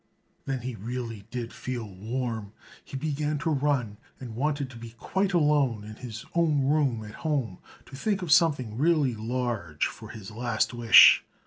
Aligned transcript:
Then 0.45 0.61
he 0.61 0.73
really 0.73 1.25
did 1.29 1.53
feel 1.53 1.87
warm. 1.87 2.53
He 2.83 2.97
began 2.97 3.37
to 3.37 3.51
run 3.51 3.97
and 4.19 4.35
wanted 4.35 4.67
to 4.71 4.77
be 4.77 4.95
quite 4.97 5.31
alone 5.31 5.83
in 5.83 5.97
his 5.97 6.25
own 6.33 6.63
room 6.65 7.03
at 7.05 7.13
home, 7.21 7.59
to 7.85 7.95
think 7.95 8.23
of 8.23 8.31
something 8.31 8.79
really 8.79 9.13
large 9.13 9.85
for 9.85 10.09
his 10.09 10.31
last 10.31 10.73
wish. 10.73 11.23